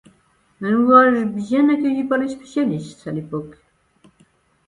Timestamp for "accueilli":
1.69-2.03